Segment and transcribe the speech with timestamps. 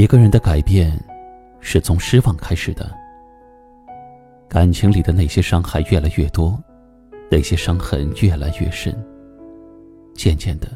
[0.00, 0.98] 一个人的改变，
[1.60, 2.90] 是从失望开始的。
[4.48, 6.58] 感情里的那些伤害越来越多，
[7.30, 8.96] 那些伤痕越来越深，
[10.14, 10.68] 渐渐的，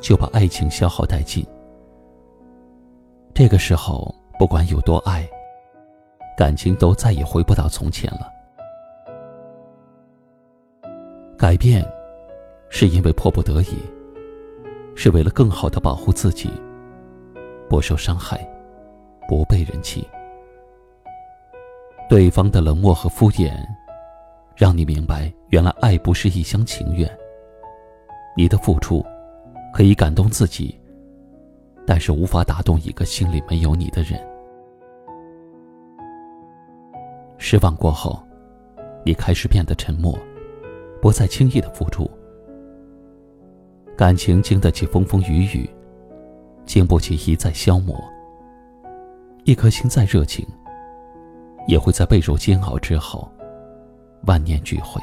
[0.00, 1.46] 就把爱情消耗殆尽。
[3.34, 5.28] 这个时候，不管有多爱，
[6.34, 8.26] 感情都再也回不到从前了。
[11.36, 11.86] 改变，
[12.70, 13.76] 是因为迫不得已，
[14.94, 16.50] 是为了更好的保护自己。
[17.70, 18.36] 不受伤害，
[19.28, 20.04] 不被人欺。
[22.08, 23.52] 对方的冷漠和敷衍，
[24.56, 27.08] 让你明白，原来爱不是一厢情愿。
[28.36, 29.06] 你的付出，
[29.72, 30.76] 可以感动自己，
[31.86, 34.20] 但是无法打动一个心里没有你的人。
[37.38, 38.20] 失望过后，
[39.04, 40.18] 你开始变得沉默，
[41.00, 42.10] 不再轻易的付出。
[43.96, 45.70] 感情经得起风风雨雨。
[46.72, 48.00] 经不起一再消磨，
[49.42, 50.46] 一颗心再热情，
[51.66, 53.28] 也会在备受煎熬之后，
[54.24, 55.02] 万念俱灰。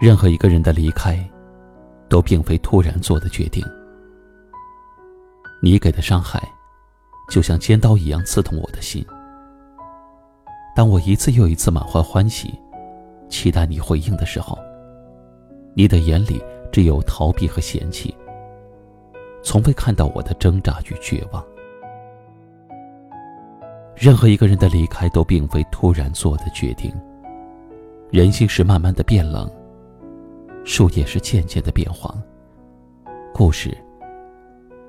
[0.00, 1.16] 任何一个人的离开，
[2.08, 3.64] 都并非突然做的决定。
[5.62, 6.42] 你给的伤害，
[7.30, 9.06] 就像尖刀一样刺痛我的心。
[10.74, 12.52] 当我一次又一次满怀欢喜，
[13.28, 14.58] 期待你回应的时候，
[15.76, 16.42] 你的眼里。
[16.76, 18.14] 只有逃避和嫌弃，
[19.42, 21.42] 从未看到我的挣扎与绝望。
[23.96, 26.94] 任何一个人的离开都并非突然做的决定。
[28.10, 29.50] 人心是慢慢的变冷，
[30.66, 32.14] 树叶是渐渐的变黄，
[33.32, 33.74] 故事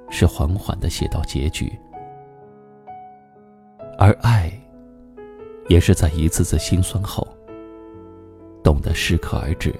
[0.09, 1.71] 是缓缓的写到结局，
[3.97, 4.51] 而爱，
[5.69, 7.25] 也是在一次次心酸后，
[8.61, 9.73] 懂得适可而止。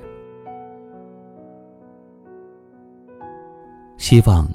[4.09, 4.47] 希望，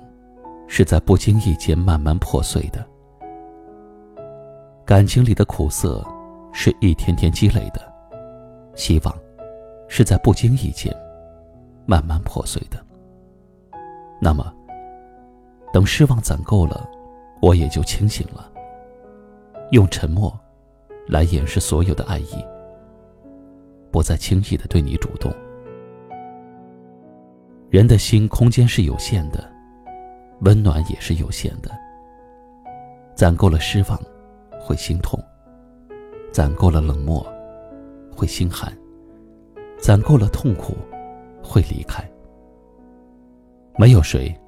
[0.66, 2.82] 是在不经意间慢慢破碎的。
[4.82, 6.02] 感情里的苦涩，
[6.54, 7.82] 是一天天积累的。
[8.74, 9.14] 希望，
[9.88, 10.90] 是在不经意间
[11.84, 12.82] 慢慢破碎的。
[14.22, 14.50] 那么，
[15.70, 16.88] 等失望攒够了，
[17.42, 18.50] 我也就清醒了。
[19.72, 20.34] 用沉默，
[21.06, 22.42] 来掩饰所有的爱意，
[23.90, 25.30] 不再轻易的对你主动。
[27.72, 29.50] 人的心空间是有限的，
[30.42, 31.70] 温暖也是有限的。
[33.14, 33.98] 攒够了失望，
[34.60, 35.18] 会心痛；
[36.30, 37.26] 攒够了冷漠，
[38.14, 38.70] 会心寒；
[39.78, 40.76] 攒够了痛苦，
[41.42, 42.06] 会离开。
[43.78, 44.38] 没有谁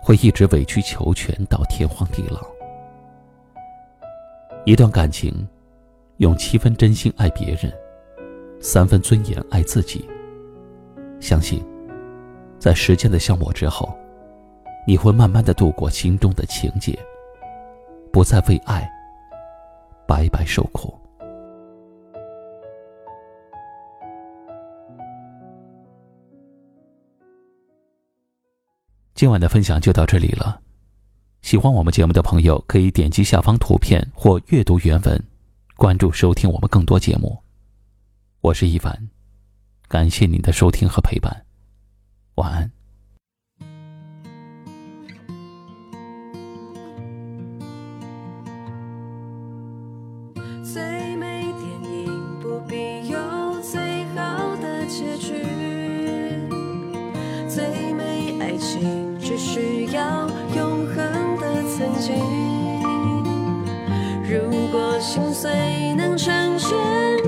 [0.00, 2.46] 会一直委曲求全到天荒地老。
[4.64, 5.34] 一段感情，
[6.18, 7.72] 用七分真心爱别人，
[8.60, 10.08] 三分尊严爱自己。
[11.18, 11.60] 相信。
[12.58, 13.96] 在时间的消磨之后，
[14.86, 16.98] 你会慢慢的度过心中的情结，
[18.12, 18.88] 不再为爱
[20.06, 20.92] 白白受苦。
[29.14, 30.60] 今晚的分享就到这里了，
[31.42, 35.20] 喜欢我们节目的朋友可以点击下方图片或阅读原文，
[35.76, 37.36] 关注收听我们更多节目。
[38.40, 39.08] 我是一凡，
[39.88, 41.47] 感谢您的收听和陪伴。
[42.38, 42.70] 晚安。
[50.62, 53.18] 最美电影不必有
[53.60, 55.34] 最好的结局，
[57.48, 60.96] 最美爱情只需要永恒
[61.40, 62.14] 的曾经。
[64.30, 66.68] 如果心碎能成全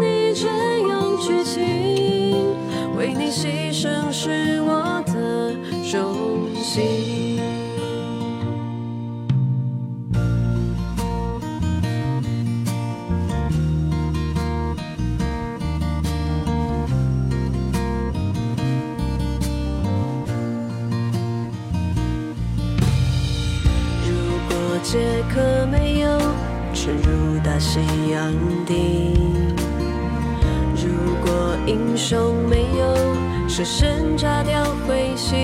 [0.01, 0.47] 你这
[0.87, 2.55] 样剧情，
[2.97, 3.90] 为你牺牲
[24.93, 24.99] 杰
[25.33, 26.19] 克没有
[26.75, 27.79] 沉入大西
[28.11, 28.33] 洋
[28.67, 29.15] 底。
[30.75, 35.39] 如果英雄没有舍身炸掉彗星，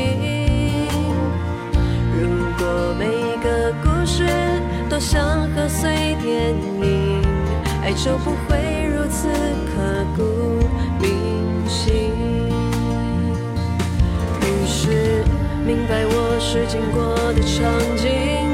[2.12, 2.26] 如
[2.58, 2.66] 果
[2.98, 3.06] 每
[3.40, 4.24] 个故事
[4.90, 6.52] 都像贺岁电
[6.82, 7.22] 影，
[7.84, 9.28] 爱就不会如此
[9.68, 10.24] 刻骨
[11.00, 11.08] 铭
[11.68, 12.10] 心。
[14.40, 15.22] 于是，
[15.64, 18.45] 明白我是经过的场景。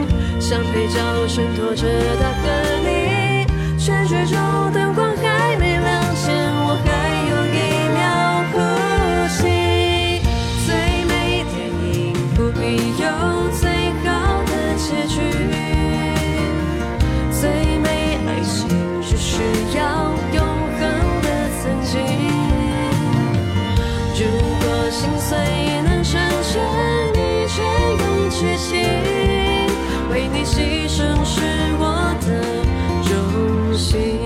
[0.42, 2.48] 像被角落衬托着的和
[2.82, 3.46] 你，
[3.78, 4.36] 沉睡中
[4.74, 5.11] 灯光。
[30.82, 31.40] 一生是
[31.78, 32.42] 我的
[33.04, 34.18] 中心。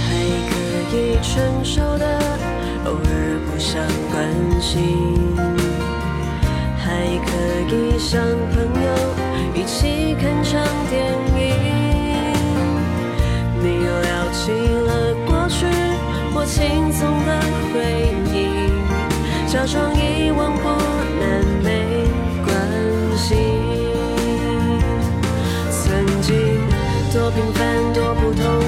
[0.00, 0.08] 还
[0.48, 2.18] 可以承受的
[2.86, 5.28] 偶尔不想关心。
[6.78, 8.18] 还可以像
[8.54, 9.17] 朋友
[9.58, 11.04] 一起看场电
[11.36, 11.52] 影，
[13.60, 15.66] 你又聊起了过去，
[16.32, 17.30] 我轻松的
[17.74, 17.74] 回
[18.32, 18.36] 忆，
[19.52, 20.62] 假装遗忘不
[21.18, 21.66] 难，没
[22.46, 22.54] 关
[23.16, 23.34] 系，
[25.72, 26.36] 曾经
[27.12, 28.67] 多平凡，多普通。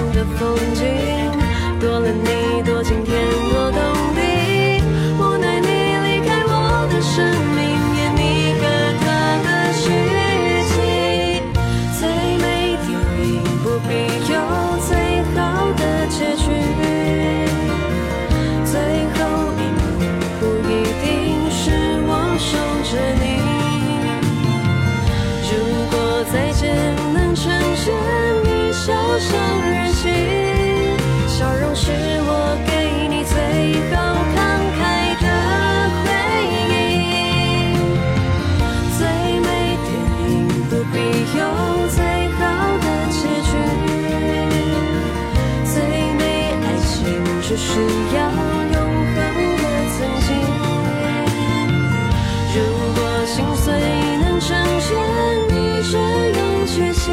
[56.81, 57.13] 决心，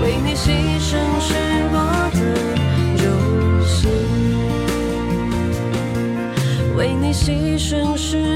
[0.00, 0.90] 为你牺牲
[1.20, 1.34] 是
[1.72, 1.76] 我
[2.14, 2.20] 的
[3.02, 3.06] 荣
[3.66, 3.90] 幸，
[6.76, 8.27] 为你牺牲是。